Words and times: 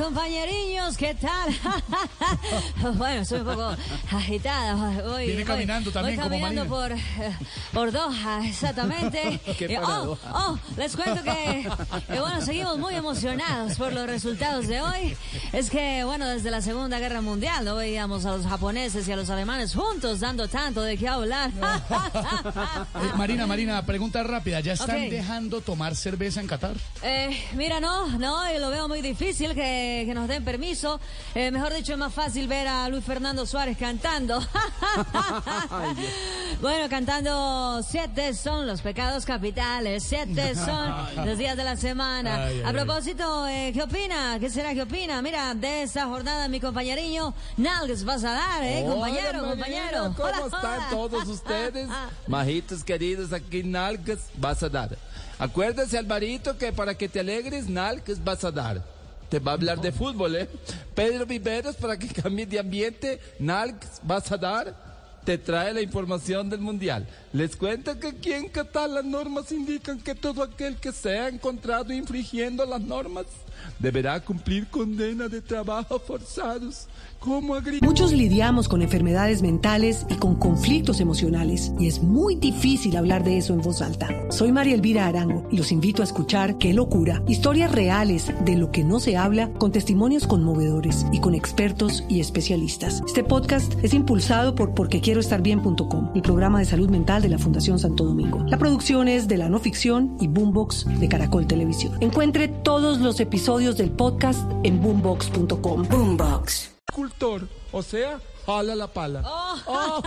Compañerinos, 0.00 0.96
¿qué 0.96 1.14
tal? 1.14 1.54
bueno, 2.96 3.22
soy 3.24 3.40
un 3.40 3.44
poco 3.46 3.76
agitada. 4.10 4.74
Voy, 5.02 5.26
Viene 5.26 5.44
voy- 5.44 5.44
caminando 5.44 5.90
también 5.92 6.16
voy 6.16 6.24
como 6.24 6.40
caminando 6.40 6.74
por, 6.74 6.92
eh, 6.92 6.98
por 7.72 7.92
Doha, 7.92 8.40
exactamente. 8.46 9.38
Qué 9.58 9.66
Eh, 9.66 9.78
oh, 9.82 10.16
oh, 10.32 10.58
les 10.78 10.96
cuento 10.96 11.22
que, 11.22 11.60
eh, 11.60 12.18
bueno, 12.18 12.40
seguimos 12.40 12.78
muy 12.78 12.94
emocionados 12.94 13.76
por 13.76 13.92
los 13.92 14.06
resultados 14.06 14.66
de 14.68 14.80
hoy. 14.80 15.16
Es 15.52 15.68
que, 15.68 16.02
bueno, 16.04 16.26
desde 16.28 16.50
la 16.50 16.62
Segunda 16.62 16.98
Guerra 16.98 17.20
Mundial 17.20 17.66
no 17.66 17.76
veíamos 17.76 18.24
a 18.24 18.30
los 18.36 18.46
japoneses 18.46 19.06
y 19.06 19.12
a 19.12 19.16
los 19.16 19.28
alemanes 19.28 19.74
juntos 19.74 20.20
dando 20.20 20.48
tanto 20.48 20.80
de 20.82 20.96
qué 20.96 21.08
hablar. 21.08 21.50
Eh, 23.00 23.12
Marina, 23.16 23.46
Marina, 23.46 23.84
pregunta 23.86 24.22
rápida. 24.22 24.60
¿Ya 24.60 24.72
están 24.74 25.08
dejando 25.08 25.60
tomar 25.60 25.94
cerveza 25.96 26.40
en 26.40 26.46
Qatar? 26.46 26.74
Eh, 27.02 27.30
mira, 27.54 27.80
no, 27.80 28.06
no, 28.18 28.52
y 28.52 28.58
lo 28.58 28.70
veo 28.70 28.88
muy 28.88 29.00
difícil 29.00 29.54
que, 29.54 29.89
que 30.06 30.14
nos 30.14 30.28
den 30.28 30.44
permiso. 30.44 31.00
Eh, 31.34 31.50
mejor 31.50 31.74
dicho, 31.74 31.92
es 31.92 31.98
más 31.98 32.12
fácil 32.12 32.48
ver 32.48 32.68
a 32.68 32.88
Luis 32.88 33.04
Fernando 33.04 33.46
Suárez 33.46 33.76
cantando. 33.76 34.40
bueno, 36.60 36.88
cantando 36.88 37.82
siete 37.82 38.34
son 38.34 38.66
los 38.66 38.82
pecados 38.82 39.24
capitales, 39.24 40.02
siete 40.02 40.54
son 40.66 41.26
los 41.26 41.38
días 41.38 41.56
de 41.56 41.64
la 41.64 41.76
semana. 41.76 42.46
Ay, 42.46 42.62
a 42.62 42.72
propósito, 42.72 43.46
eh, 43.48 43.70
¿qué 43.72 43.82
opina? 43.82 44.38
¿Qué 44.40 44.50
será 44.50 44.74
que 44.74 44.82
opina? 44.82 45.20
Mira, 45.22 45.54
de 45.54 45.82
esta 45.82 46.06
jornada 46.06 46.48
mi 46.48 46.60
compañeriño 46.60 47.34
Nalgues 47.56 48.04
vas 48.04 48.24
a 48.24 48.32
dar, 48.32 48.62
¿eh? 48.62 48.84
compañero, 48.86 49.40
Hola, 49.40 49.48
compañero. 49.50 50.02
Marina, 50.02 50.14
¿Cómo 50.16 50.28
Hola, 50.28 50.44
están 50.46 50.78
hola. 50.78 50.88
todos 50.90 51.28
ustedes? 51.28 51.88
Majitos 52.26 52.84
queridos, 52.84 53.32
aquí 53.32 53.62
nalgas 53.62 54.18
vas 54.36 54.62
a 54.62 54.68
dar. 54.68 54.96
Acuérdese, 55.38 55.96
Alvarito, 55.96 56.58
que 56.58 56.72
para 56.72 56.94
que 56.94 57.08
te 57.08 57.20
alegres, 57.20 57.68
nalgas 57.68 58.22
vas 58.22 58.44
a 58.44 58.50
dar. 58.50 58.82
Te 59.30 59.38
va 59.38 59.52
a 59.52 59.54
hablar 59.54 59.80
de 59.80 59.92
fútbol, 59.92 60.34
¿eh? 60.34 60.48
Pedro 60.94 61.24
Viveros, 61.24 61.76
para 61.76 61.96
que 61.96 62.08
cambies 62.08 62.50
de 62.50 62.58
ambiente, 62.58 63.20
nalgas 63.38 64.00
vas 64.02 64.30
a 64.32 64.36
dar. 64.36 64.89
Te 65.24 65.38
trae 65.38 65.74
la 65.74 65.82
información 65.82 66.48
del 66.48 66.60
Mundial. 66.60 67.06
Les 67.32 67.54
cuento 67.54 67.98
que 67.98 68.08
aquí 68.08 68.32
en 68.32 68.48
Qatar 68.48 68.88
las 68.88 69.04
normas 69.04 69.52
indican 69.52 70.00
que 70.00 70.14
todo 70.14 70.42
aquel 70.42 70.76
que 70.76 70.92
sea 70.92 71.28
encontrado 71.28 71.92
infringiendo 71.92 72.64
las 72.64 72.80
normas 72.80 73.26
deberá 73.78 74.20
cumplir 74.20 74.66
condena 74.68 75.28
de 75.28 75.40
trabajo 75.40 75.98
forzados 75.98 76.86
como. 77.18 77.56
Muchos 77.82 78.12
lidiamos 78.12 78.68
con 78.68 78.82
enfermedades 78.82 79.42
mentales 79.42 80.06
y 80.08 80.14
con 80.14 80.36
conflictos 80.36 81.00
emocionales 81.00 81.72
y 81.78 81.86
es 81.86 82.02
muy 82.02 82.36
difícil 82.36 82.96
hablar 82.96 83.24
de 83.24 83.38
eso 83.38 83.52
en 83.52 83.60
voz 83.60 83.82
alta. 83.82 84.08
Soy 84.30 84.52
María 84.52 84.74
Elvira 84.74 85.06
Arango 85.06 85.46
y 85.50 85.56
los 85.56 85.72
invito 85.72 86.02
a 86.02 86.04
escuchar 86.04 86.58
Qué 86.58 86.72
locura, 86.72 87.22
historias 87.26 87.72
reales 87.72 88.32
de 88.44 88.56
lo 88.56 88.70
que 88.70 88.84
no 88.84 89.00
se 89.00 89.16
habla 89.16 89.50
con 89.54 89.72
testimonios 89.72 90.26
conmovedores 90.26 91.06
y 91.12 91.20
con 91.20 91.34
expertos 91.34 92.04
y 92.08 92.20
especialistas. 92.20 93.02
Este 93.06 93.24
podcast 93.24 93.72
es 93.82 93.94
impulsado 93.94 94.54
por 94.54 94.74
porquequieroestarbien.com, 95.10 96.12
el 96.14 96.22
programa 96.22 96.58
de 96.60 96.64
salud 96.64 96.88
mental 96.88 97.22
de 97.22 97.28
la 97.28 97.38
Fundación 97.38 97.78
Santo 97.78 98.04
Domingo. 98.04 98.44
La 98.46 98.58
producción 98.58 99.08
es 99.08 99.26
de 99.28 99.36
la 99.38 99.48
no 99.48 99.58
ficción 99.58 100.16
y 100.20 100.28
Boombox 100.28 100.86
de 101.00 101.08
Caracol 101.08 101.46
Televisión. 101.46 101.96
Encuentre 102.00 102.48
todos 102.48 103.00
los 103.00 103.18
episodios 103.20 103.76
del 103.76 103.90
podcast 103.90 104.40
en 104.62 104.80
boombox.com. 104.80 105.88
Boombox. 105.88 106.70
agricultor, 106.88 107.48
o 107.72 107.82
sea, 107.82 108.20
jala 108.46 108.74
la 108.74 108.86
pala. 108.88 109.22
Oh. 109.24 110.02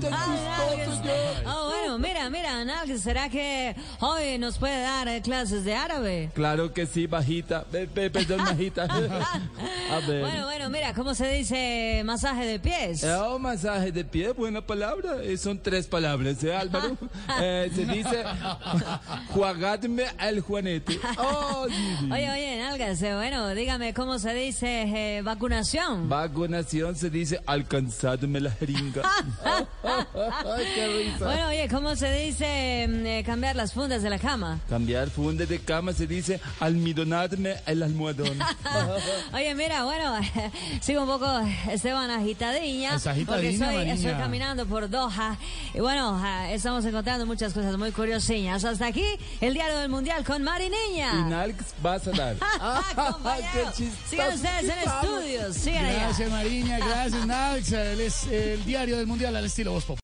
qué 0.00 0.06
chistoso 0.08 1.04
yo. 1.04 1.50
Oh, 1.50 1.68
bueno, 1.70 1.98
mira, 1.98 2.30
mira, 2.30 2.64
Nalgues, 2.64 3.02
¿será 3.02 3.28
que 3.28 3.74
hoy 4.00 4.38
nos 4.38 4.58
puede 4.58 4.80
dar 4.82 5.08
eh, 5.08 5.20
clases 5.22 5.64
de 5.64 5.74
árabe? 5.74 6.30
Claro 6.34 6.72
que 6.72 6.86
sí, 6.86 7.06
bajita. 7.06 7.64
Pe- 7.64 7.86
pe- 7.86 8.10
perdón, 8.10 8.38
bajita. 8.44 8.84
A 8.84 10.00
ver. 10.06 10.20
Bueno, 10.22 10.44
bueno, 10.46 10.70
mira, 10.70 10.94
¿cómo 10.94 11.14
se 11.14 11.28
dice 11.30 12.02
masaje 12.04 12.46
de 12.46 12.58
pies? 12.58 13.02
Eh, 13.04 13.14
oh, 13.14 13.38
masaje 13.38 13.92
de 13.92 14.04
pie, 14.04 14.32
buena 14.32 14.60
palabra. 14.60 15.22
Eh, 15.22 15.36
son 15.36 15.58
tres 15.60 15.86
palabras, 15.86 16.42
¿eh, 16.44 16.54
Álvaro? 16.54 16.96
Eh, 17.40 17.70
se 17.74 17.84
dice, 17.86 18.22
juagadme 19.32 20.04
el 20.20 20.40
juanete. 20.40 20.98
Oh, 21.18 21.66
sí, 21.68 21.96
sí. 22.00 22.10
Oye, 22.12 22.30
oye, 22.30 22.58
Nalgas, 22.58 23.00
bueno, 23.00 23.48
dígame, 23.54 23.94
¿cómo 23.94 24.18
se 24.18 24.34
dice 24.34 24.82
eh, 25.18 25.22
vacunación? 25.22 26.08
Vacunación 26.08 26.96
se 26.96 27.10
dice, 27.10 27.40
alcanzadme 27.74 28.40
la 28.40 28.50
jeringa. 28.50 29.02
Ay, 29.84 30.64
qué 30.74 30.86
risa. 30.86 31.24
Bueno, 31.24 31.48
oye, 31.48 31.68
¿cómo 31.68 31.96
se 31.96 32.12
dice 32.12 32.86
mm, 32.88 33.06
eh, 33.06 33.22
cambiar 33.26 33.56
las 33.56 33.72
fundas 33.72 34.02
de 34.02 34.10
la 34.10 34.18
cama? 34.18 34.60
Cambiar 34.68 35.10
funde 35.10 35.46
de 35.46 35.58
cama 35.58 35.92
se 35.92 36.06
dice, 36.06 36.40
almidonadme 36.60 37.56
el 37.66 37.82
almohadón. 37.82 38.38
Oye, 39.32 39.54
mira, 39.54 39.84
bueno, 39.84 40.14
sigo 40.80 41.02
un 41.02 41.08
poco, 41.08 41.26
Esteban, 41.70 42.10
agitadiña. 42.10 42.96
Es 42.96 43.06
agitadina, 43.06 43.26
porque 43.26 43.48
estoy, 43.50 43.74
Marina. 43.74 43.94
estoy 43.94 44.12
caminando 44.12 44.66
por 44.66 44.88
Doha. 44.88 45.36
Y 45.74 45.80
bueno, 45.80 46.18
ah, 46.22 46.50
estamos 46.52 46.84
encontrando 46.84 47.26
muchas 47.26 47.52
cosas 47.52 47.76
muy 47.76 47.90
curiosillas. 47.90 48.64
Hasta 48.64 48.86
aquí, 48.86 49.04
el 49.40 49.54
diario 49.54 49.78
del 49.78 49.88
Mundial 49.88 50.24
con 50.24 50.42
Mari 50.42 50.70
Niña. 50.70 51.12
Y 51.14 51.30
nalgas 51.30 51.74
vas 51.82 52.06
a 52.06 52.12
dar. 52.12 52.36
Compañero, 52.94 53.48
Qué 53.52 53.84
chistoso 53.84 54.08
Sigan 54.10 54.34
ustedes 54.34 54.64
en 54.64 54.78
estudios. 54.78 55.56
Sigan 55.56 55.84
allá. 55.84 55.98
Gracias, 56.04 56.30
Marina. 56.30 56.78
Gracias, 56.78 57.26
Nax. 57.26 57.63
Es 57.72 58.26
el 58.26 58.62
diario 58.66 58.98
del 58.98 59.06
Mundial 59.06 59.34
al 59.36 59.46
estilo 59.46 59.72
Voz 59.72 59.84
Pop. 59.84 60.03